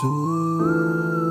[0.00, 1.26] tua.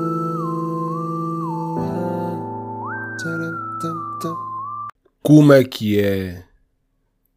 [5.22, 6.44] Como é que é,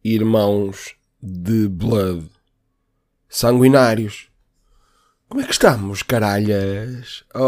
[0.04, 2.30] irmãos de Blood?
[3.28, 4.28] Sanguinários.
[5.28, 7.24] Como é que estamos, caralhas?
[7.34, 7.46] Oh,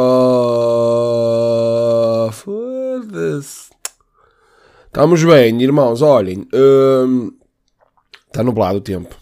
[2.32, 3.70] foda-se.
[4.86, 6.02] Estamos bem, irmãos.
[6.02, 7.32] Olhem, hum,
[8.26, 9.21] está nublado o tempo.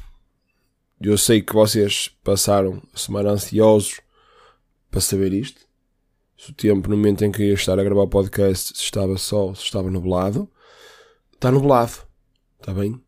[1.02, 4.02] Eu sei que vocês passaram a semana ansiosos
[4.90, 5.62] para saber isto.
[6.36, 9.16] Se o tempo no momento em que ia estar a gravar o podcast se estava
[9.16, 10.46] sol, se estava nublado.
[11.32, 11.92] Está nublado.
[12.58, 13.00] Está bem?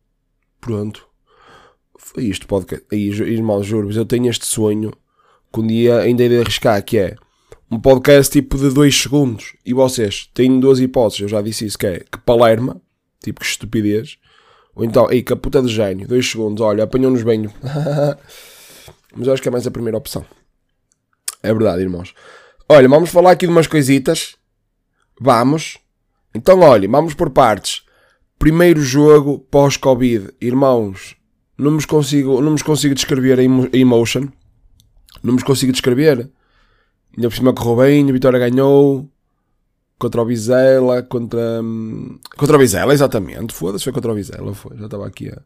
[0.59, 1.07] Pronto.
[1.95, 2.83] Foi isto podcast.
[2.91, 4.91] Aí, irmãos, juro eu tenho este sonho
[5.53, 7.15] que um dia ainda irei arriscar, que é
[7.69, 9.55] um podcast tipo de 2 segundos.
[9.63, 12.81] E vocês têm duas hipóteses, eu já disse isso, que é que palerma,
[13.23, 14.17] tipo que estupidez,
[14.75, 17.47] ou então, ei, que puta de gênio, 2 segundos, olha, apanhou-nos bem.
[19.15, 20.25] Mas eu acho que é mais a primeira opção.
[21.41, 22.13] É verdade, irmãos.
[22.67, 24.35] Olha, vamos falar aqui de umas coisitas.
[25.19, 25.77] Vamos.
[26.33, 27.83] Então, olha, vamos por partes.
[28.39, 30.31] Primeiro jogo pós-Covid.
[30.41, 31.15] Irmãos,
[31.57, 34.27] não me consigo, não consigo descrever a emotion.
[35.21, 36.29] Não me consigo descrever.
[37.15, 39.07] Ainda por cima correu bem, a Vitória ganhou.
[40.03, 41.61] Contra o Vizela, contra...
[41.63, 43.53] Hum, contra o Vizela, exatamente.
[43.53, 44.75] Foda-se, foi contra o Vizela, foi.
[44.75, 45.41] Já estava aqui a,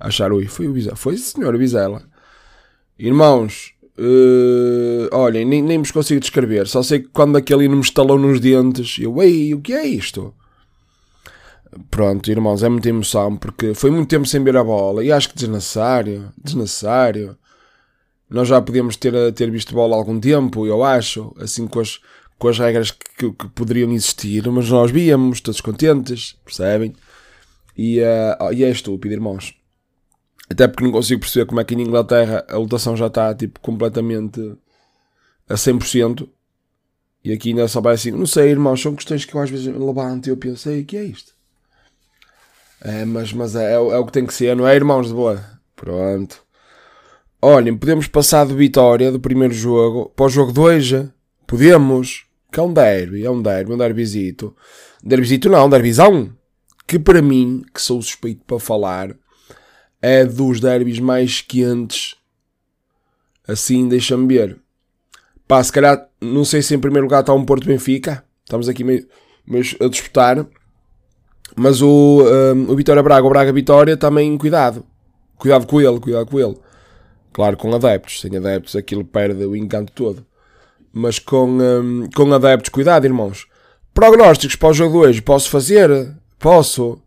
[0.00, 0.96] achar, ui, foi o Vizela.
[0.96, 2.02] Foi, senhor, o Vizela.
[2.98, 6.66] Irmãos, uh, olhem, nem, nem vos consigo descrever.
[6.66, 10.34] Só sei que quando aquele me estalou nos dentes, eu, ei, o que é isto?
[11.88, 15.28] Pronto, irmãos, é muita emoção porque foi muito tempo sem ver a bola e acho
[15.28, 17.38] que desnecessário, desnecessário.
[18.28, 22.00] Nós já podíamos ter, ter visto bola há algum tempo, eu acho, assim com as,
[22.40, 26.94] com as regras que, que poderiam existir, mas nós víamos, todos contentes, percebem?
[27.76, 29.54] E, uh, e é estúpido, irmãos.
[30.48, 33.60] Até porque não consigo perceber como é que em Inglaterra a lotação já está tipo,
[33.60, 34.40] completamente
[35.46, 36.26] a 100%.
[37.22, 39.66] E aqui ainda só vai assim, não sei, irmãos, são questões que eu às vezes
[39.66, 41.34] levanto e eu penso, o que é isto?
[42.80, 45.12] É, mas mas é, é, é, o que tem que ser, não é, irmãos de
[45.12, 45.44] boa?
[45.76, 46.42] Pronto.
[47.42, 51.04] Olhem, podemos passar de vitória do primeiro jogo para o jogo 2.
[51.46, 52.29] Podemos.
[52.52, 54.54] Que é um derby, é um derby, um derbysito.
[55.02, 56.32] Derbysito não, um derbysão.
[56.86, 59.14] Que para mim, que sou suspeito para falar,
[60.02, 62.16] é dos derbys mais quentes.
[63.46, 64.58] Assim, deixa-me ver.
[65.46, 68.24] Pá, se calhar, não sei se em primeiro lugar está um Porto Benfica.
[68.44, 69.06] Estamos aqui meio,
[69.46, 70.46] meio a disputar.
[71.56, 74.84] Mas o, um, o Vitória Braga, o Braga Vitória, também cuidado.
[75.36, 76.56] Cuidado com ele, cuidado com ele.
[77.32, 78.20] Claro, com adeptos.
[78.20, 80.24] Sem adeptos aquilo perde o encanto todo.
[80.92, 83.46] Mas com, um, com adeptos, cuidado, irmãos.
[83.94, 86.14] Prognósticos para o jogo de hoje, posso fazer?
[86.38, 87.00] Posso.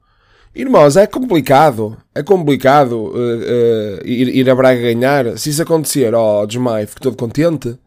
[0.56, 1.98] Irmãos, é complicado.
[2.14, 5.38] É complicado uh, uh, ir, ir a Braga ganhar.
[5.38, 7.78] Se isso acontecer, ó, oh, desmaio, fico todo contente.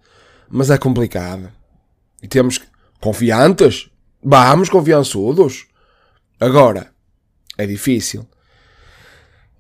[0.51, 1.51] Mas é complicado.
[2.23, 2.61] E temos
[3.01, 3.89] confiantes.
[4.23, 5.67] Vamos, confiançudos.
[6.41, 6.89] Agora,
[7.57, 8.27] é difícil.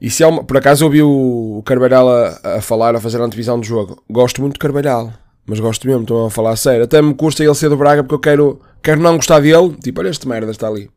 [0.00, 3.58] E se uma, por acaso ouvi o Carvalhal a, a, falar, a fazer a antevisão
[3.58, 4.02] do jogo.
[4.10, 5.12] Gosto muito de Carvalhal,
[5.46, 6.84] mas gosto mesmo, estou a falar a sério.
[6.84, 9.76] Até me custa ele ser do Braga porque eu quero, quero não gostar dele.
[9.82, 10.90] Tipo, olha este merda está ali.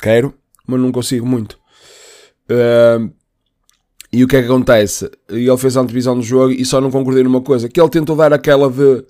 [0.00, 0.32] Quero,
[0.66, 1.58] mas não consigo muito.
[2.48, 3.10] Uh,
[4.12, 5.10] e o que é que acontece?
[5.28, 8.14] Ele fez a antevisão do jogo e só não concordei numa coisa: que ele tentou
[8.14, 9.04] dar aquela de.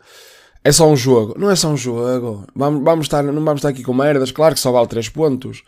[0.65, 1.35] É só um jogo.
[1.39, 2.45] Não é só um jogo.
[2.55, 4.31] Vamos, vamos estar, não vamos estar aqui com merdas.
[4.31, 5.63] Claro que só vale 3 pontos.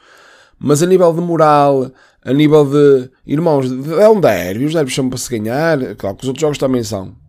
[0.59, 1.91] Mas a nível de moral,
[2.25, 3.11] a nível de.
[3.27, 3.67] Irmãos,
[3.99, 5.97] é um derby, os derbys são para se ganhar.
[5.97, 7.22] Claro que os outros jogos também são.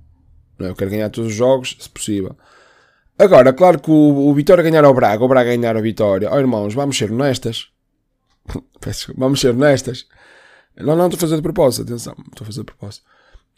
[0.66, 0.70] É?
[0.70, 2.36] Eu quero ganhar todos os jogos, se possível.
[3.18, 6.30] Agora, claro que o, o Vitória ganhar ao Braga, o Braga ganhar ao Vitória.
[6.32, 7.68] Oh, irmãos, vamos ser honestas.
[9.16, 10.08] vamos ser honestas.
[10.76, 13.06] Não, não, estou a fazer de propósito, atenção, estou a fazer de propósito.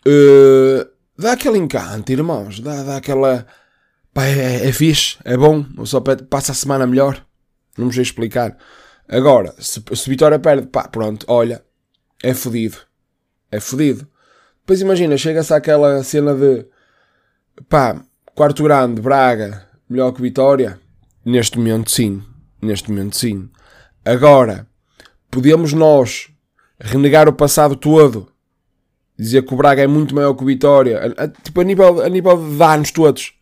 [0.05, 0.85] Uh,
[1.17, 3.45] dá aquele encanto, irmãos, dá, dá aquela.
[4.13, 7.25] Pá, é, é fixe, é bom, só passa a semana melhor.
[7.77, 8.57] Não me sei explicar.
[9.07, 11.63] Agora, se, se Vitória perde, pá, pronto, olha,
[12.21, 12.77] é fodido.
[13.51, 14.07] É fodido.
[14.61, 16.65] Depois imagina, chega-se àquela cena de
[17.69, 18.01] pá,
[18.33, 20.79] quarto grande, Braga, melhor que Vitória.
[21.23, 22.21] Neste momento, sim.
[22.61, 23.49] Neste momento, sim.
[24.03, 24.67] Agora,
[25.31, 26.29] podemos nós
[26.79, 28.27] renegar o passado todo,
[29.17, 32.01] dizer que o Braga é muito maior que o Vitória, a, a, tipo a nível,
[32.01, 33.33] a nível de danos todos.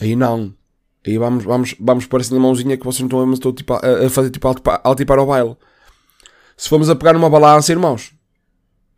[0.00, 0.54] Aí não.
[1.06, 4.06] Aí vamos, vamos, vamos pôr assim na mãozinha que vocês não estão a, tipo, a,
[4.06, 5.56] a fazer tipo altipar ao baile.
[6.56, 8.12] Se formos a pegar numa balança, irmãos,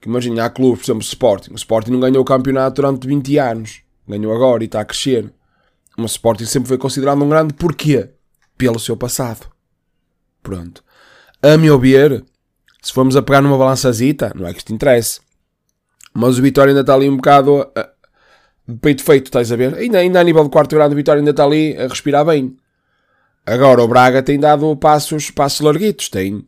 [0.01, 1.53] que imagina, há clubes, por exemplo, Sporting.
[1.53, 3.83] O Sporting não ganhou o campeonato durante 20 anos.
[4.09, 5.33] Ganhou agora e está a crescer.
[5.97, 7.53] O Sporting sempre foi considerado um grande.
[7.55, 8.11] Porquê?
[8.57, 9.47] Pelo seu passado.
[10.43, 10.83] Pronto.
[11.43, 12.25] A meu ver,
[12.83, 15.21] se formos a pegar numa balançazita, não é que isto interesse.
[16.15, 17.69] Mas o Vitória ainda está ali um bocado uh,
[18.67, 19.75] de peito feito, estás a ver?
[19.75, 22.57] Ainda, ainda a nível de quarto grau, o Vitória ainda está ali a respirar bem.
[23.47, 26.45] Agora o Braga tem dado passos, passos larguitos, tem.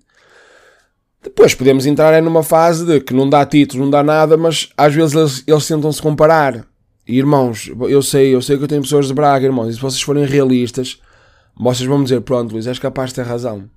[1.22, 4.70] Depois podemos entrar é numa fase de que não dá títulos, não dá nada, mas
[4.76, 6.66] às vezes eles, eles tentam-se comparar.
[7.10, 10.00] Irmãos, eu sei, eu sei que eu tenho pessoas de Braga, irmãos, e se vocês
[10.00, 11.00] forem realistas,
[11.58, 13.68] vocês vão dizer, pronto, Luís, és capaz de ter razão.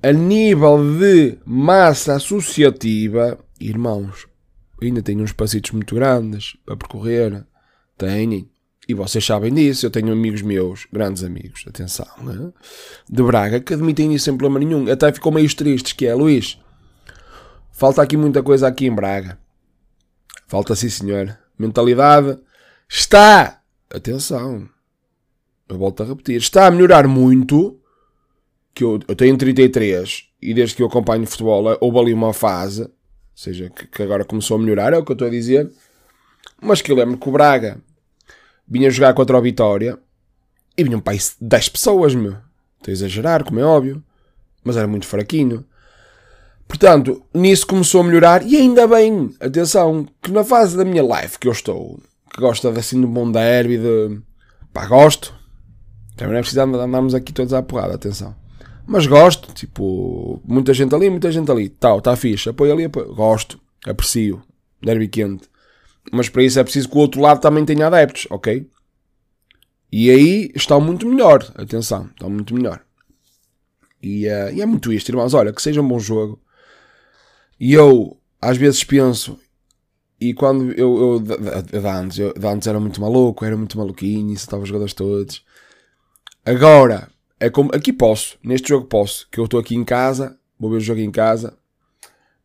[0.00, 4.28] A nível de massa associativa, irmãos,
[4.80, 7.44] ainda tenho uns passitos muito grandes para percorrer.
[7.98, 8.48] Tenho.
[8.86, 9.86] E vocês sabem disso.
[9.86, 12.52] Eu tenho amigos meus, grandes amigos, atenção, né?
[13.08, 14.92] de Braga, que admitem isso sem problema nenhum.
[14.92, 16.60] Até ficou meio tristes, que é, Luís,
[17.72, 19.38] falta aqui muita coisa aqui em Braga.
[20.46, 21.36] Falta sim, senhor.
[21.58, 22.38] Mentalidade
[22.88, 23.60] está,
[23.90, 24.68] atenção,
[25.68, 27.80] eu volto a repetir, está a melhorar muito.
[28.74, 32.82] Que eu, eu tenho 33 e desde que eu acompanho futebol houve ali uma fase,
[32.82, 32.90] ou
[33.32, 35.70] seja, que, que agora começou a melhorar, é o que eu estou a dizer.
[36.60, 37.80] Mas que eu lembro que o Braga
[38.66, 39.98] vinha jogar contra o Vitória
[40.76, 42.36] e vinham para 10 pessoas, meu.
[42.78, 44.02] Estou a exagerar, como é óbvio,
[44.62, 45.64] mas era muito fraquinho.
[46.66, 51.38] Portanto, nisso começou a melhorar e ainda bem, atenção, que na fase da minha life
[51.38, 52.00] que eu estou,
[52.32, 54.20] que gosta assim um bom derby, de
[54.72, 55.34] pá, gosto,
[56.16, 58.34] também não é preciso andarmos aqui todos à porrada, atenção.
[58.86, 63.14] Mas gosto, tipo, muita gente ali, muita gente ali, tal, está fixe, apoio ali, apoio.
[63.14, 64.42] gosto, aprecio,
[64.82, 65.48] derby quente.
[66.12, 68.68] Mas para isso é preciso que o outro lado também tenha adeptos, ok?
[69.90, 72.80] E aí está muito melhor, atenção, está muito melhor.
[74.02, 76.38] E, uh, e é muito isto, irmãos, olha, que seja um bom jogo.
[77.58, 79.38] E eu, às vezes penso,
[80.20, 84.62] e quando eu, eu de, antes, eu, antes era muito maluco, era muito maluquinho, estava
[84.62, 85.44] os jogadores todos.
[86.44, 87.08] Agora,
[87.38, 90.76] é como, aqui posso, neste jogo posso, que eu estou aqui em casa, vou ver
[90.76, 91.56] o jogo em casa,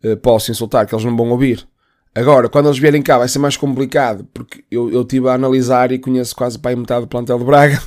[0.03, 1.67] uh, posso insultar, que eles não vão ouvir.
[2.13, 6.00] Agora, quando eles vierem cá vai ser mais complicado, porque eu, estive a analisar e
[6.00, 7.81] conheço quase para metade do plantel de Braga.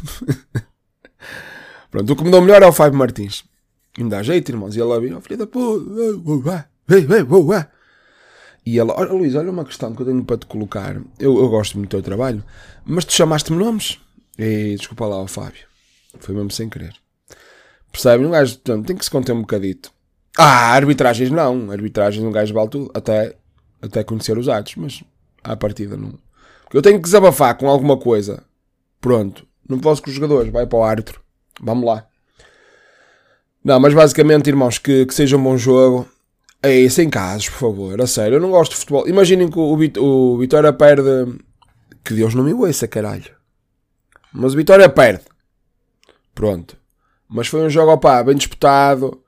[1.91, 3.45] Pronto, o que me deu melhor é o Fábio Martins.
[3.99, 4.75] E me dá jeito, irmãos.
[4.75, 6.71] E ele vem, oh, filho da puta,
[8.65, 10.97] e ela, olha Luís, olha uma questão que eu tenho para te colocar.
[11.19, 12.45] Eu, eu gosto muito do teu trabalho,
[12.85, 13.99] mas tu chamaste-me nomes.
[14.39, 15.67] E desculpa lá, o Fábio.
[16.21, 16.95] Foi mesmo sem querer.
[17.91, 18.25] Percebe?
[18.25, 19.93] Um gajo portanto, tem que se conter um bocadito.
[20.39, 21.71] Ah, arbitragens não.
[21.71, 22.91] Arbitragens um gajo vale tudo.
[22.95, 23.37] Até
[23.83, 25.03] até conhecer os atos, mas
[25.43, 26.15] à partida não.
[26.63, 28.45] Porque eu tenho que desabafar com alguma coisa.
[29.01, 29.45] Pronto.
[29.69, 31.21] Não posso com os jogadores, vai para o árbitro.
[31.61, 32.07] Vamos lá.
[33.65, 36.09] Não, mas basicamente, irmãos, que, que seja um bom jogo.
[36.63, 38.01] É sem casos, por favor.
[38.01, 39.09] A sério, eu não gosto de futebol.
[39.09, 41.37] Imaginem que o, o, o Vitória perde.
[42.05, 43.31] Que Deus não me ouça, caralho.
[44.33, 45.25] Mas o Vitória perde.
[46.35, 46.77] Pronto.
[47.29, 49.23] Mas foi um jogo, opá, bem disputado.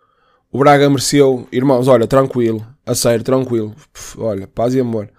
[0.50, 1.48] O Braga mereceu.
[1.50, 2.64] Irmãos, olha, tranquilo.
[2.86, 3.74] A sério, tranquilo.
[4.18, 5.10] olha, paz e amor.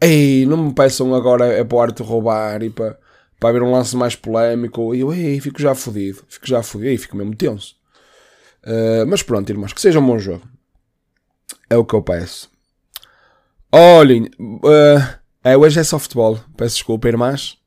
[0.00, 2.98] Ei, não me peçam agora é para o arte roubar e para,
[3.40, 4.94] para haver um lance mais polémico.
[4.94, 6.22] E eu, ei, fico já fodido.
[6.28, 6.90] Fico já fodido.
[6.90, 7.74] Ei, fico mesmo tenso.
[8.62, 10.42] Uh, mas pronto, irmãos, que seja um bom jogo.
[11.68, 12.50] É o que eu peço.
[13.72, 16.38] Olhem, uh, é, hoje é só futebol.
[16.56, 17.58] Peço desculpa, irmãs.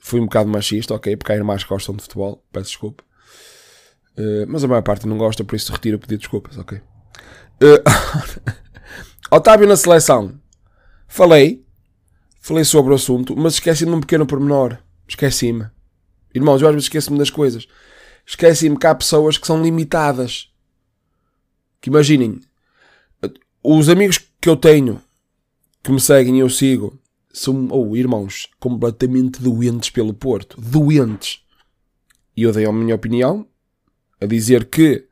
[0.00, 1.16] Fui um bocado machista, ok?
[1.16, 2.44] Porque há irmãs que gostam de futebol.
[2.52, 3.04] Peço desculpa.
[4.16, 6.78] Uh, mas a maior parte não gosta, por isso retiro o pedido de desculpas, ok?
[6.78, 7.82] Uh,
[9.30, 10.38] Otávio na seleção.
[11.08, 11.64] Falei.
[12.40, 14.78] Falei sobre o assunto, mas esqueci-me de um pequeno pormenor.
[15.08, 15.66] Esqueci-me.
[16.34, 17.66] Irmãos, eu às vezes esqueço-me das coisas.
[18.26, 20.50] Esqueci-me que há pessoas que são limitadas.
[21.80, 22.40] Que imaginem,
[23.62, 25.00] os amigos que eu tenho,
[25.82, 26.98] que me seguem e eu sigo,
[27.32, 30.60] são, ou oh, irmãos, completamente doentes pelo Porto.
[30.60, 31.40] Doentes.
[32.36, 33.46] E eu dei a minha opinião,
[34.20, 35.06] a dizer que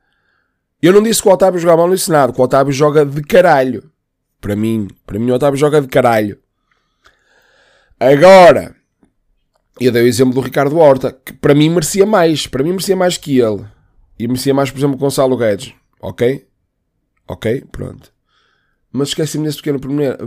[0.83, 3.23] eu não disse que o Otávio jogava mal no Senado, que o Otávio joga de
[3.23, 3.90] caralho.
[4.40, 6.38] Para mim, para mim o Otávio joga de caralho.
[7.99, 8.75] Agora,
[9.78, 12.97] eu dei o exemplo do Ricardo Horta, que para mim merecia mais, para mim merecia
[12.97, 13.64] mais que ele.
[14.19, 15.75] E merecia mais, por exemplo, o Gonçalo Guedes.
[16.00, 16.47] Ok?
[17.28, 17.64] Ok?
[17.71, 18.12] Pronto.
[18.92, 19.78] Mas esqueci-me desse pequeno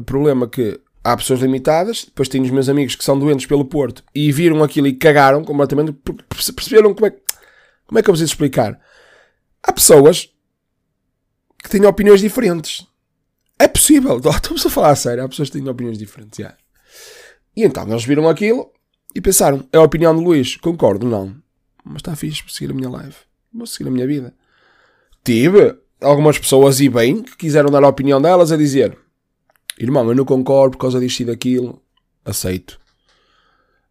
[0.03, 4.03] problema que há pessoas limitadas, depois tenho os meus amigos que são doentes pelo Porto
[4.15, 5.93] e viram aquilo e cagaram completamente,
[6.55, 7.11] perceberam como é,
[7.85, 8.79] como é que eu preciso explicar.
[9.61, 10.29] Há pessoas
[11.61, 12.87] que têm opiniões diferentes.
[13.59, 16.39] É possível, estamos a falar a sério, há pessoas que têm opiniões diferentes.
[16.39, 16.57] Yeah.
[17.55, 18.71] E então eles viram aquilo
[19.13, 21.35] e pensaram: é a opinião de Luís, concordo, não.
[21.83, 23.15] Mas está fixe, vou seguir a minha live,
[23.53, 24.33] vou seguir a minha vida.
[25.23, 28.97] Tive algumas pessoas, e bem, que quiseram dar a opinião delas a dizer:
[29.79, 31.81] irmão, eu não concordo por causa disto e daquilo,
[32.25, 32.79] aceito.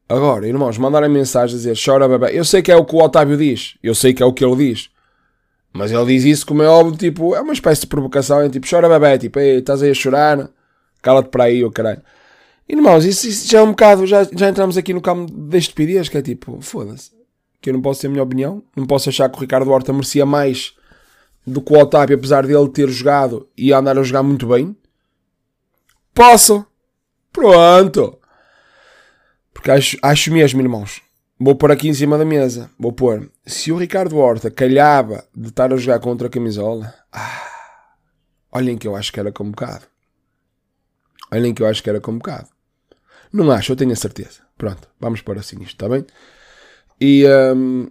[0.09, 2.39] Agora, irmãos, mandarem mensagem a dizer chora bebê.
[2.39, 4.45] Eu sei que é o que o Otávio diz, eu sei que é o que
[4.45, 4.91] ele diz.
[5.73, 8.69] Mas ele diz isso como é óbvio, tipo, é uma espécie de provocação, é tipo,
[8.69, 10.51] chora bebê, tipo, ei, estás aí a chorar,
[11.01, 12.03] cala-te para aí, o caralho.
[12.69, 16.11] Irmãos, isso, isso, já é um bocado, já, já entramos aqui no campo da estupidez,
[16.11, 17.11] que é tipo, foda-se,
[17.61, 19.95] que eu não posso ter a minha opinião, não posso achar que o Ricardo Horta
[19.95, 20.75] merecia mais
[21.47, 24.77] do que o Otávio, apesar dele ter jogado e andar a jogar muito bem?
[26.15, 26.67] Posso.
[27.33, 28.19] Pronto.
[29.53, 31.03] Porque acho, acho mesmo, irmãos.
[31.39, 32.71] Vou pôr aqui em cima da mesa.
[32.79, 33.31] Vou pôr.
[33.45, 36.95] Se o Ricardo Horta calhava de estar a jogar contra a camisola.
[37.13, 37.97] Ah,
[38.53, 39.87] olhem que eu acho que era convocado.
[41.33, 42.49] Olhem que eu acho que era convocado.
[43.33, 44.41] Não acho, eu tenho a certeza.
[44.59, 46.05] Pronto, vamos pôr assim isto, está bem?
[47.01, 47.25] E,
[47.57, 47.91] um,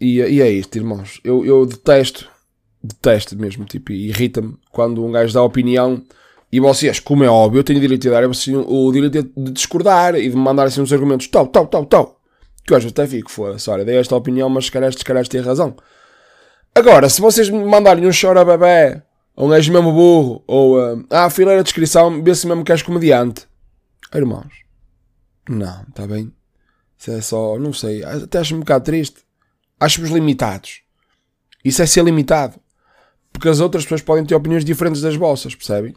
[0.00, 1.20] e, e, é isto, irmãos.
[1.24, 2.30] Eu, eu detesto,
[2.82, 6.02] detesto mesmo, tipo, irrita-me quando um gajo dá opinião
[6.52, 10.14] e vocês, como é óbvio, eu tenho direito de dar assim, o direito de discordar
[10.16, 12.20] e de me mandar assim uns argumentos, tal, tal, tal, tal.
[12.66, 15.40] Que vezes até fico, foda-se, olha, dei esta opinião, mas se calhar este calhar tem
[15.40, 15.74] razão.
[16.74, 19.02] Agora, se vocês me mandarem um chora bebê,
[19.34, 22.82] ou um gajo mesmo burro, ou uh, ah, fileira de descrição, vê-se mesmo que és
[22.82, 23.46] comediante.
[24.14, 24.52] Irmãos,
[25.48, 26.32] não, está bem?
[26.98, 29.20] Isso é só, não sei, até acho um bocado triste.
[29.80, 30.82] Acho-vos limitados.
[31.64, 32.60] Isso é ser limitado.
[33.32, 35.94] Porque as outras pessoas podem ter opiniões diferentes das vossas, percebem?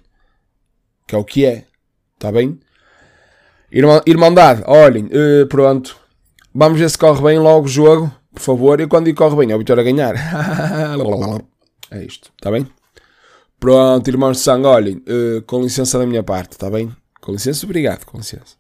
[1.08, 1.65] que é o que é,
[2.15, 2.60] está bem?
[3.72, 5.98] Irmã, irmandade, olhem, uh, pronto,
[6.54, 9.56] vamos ver se corre bem logo o jogo, por favor, e quando corre bem, é
[9.56, 10.15] o Vitória a ganhar.
[11.92, 12.68] é isto, está bem?
[13.60, 16.96] Pronto, irmãos de sangue, olhem, uh, com licença da minha parte, está bem?
[17.22, 18.56] Com licença, obrigado, com licença.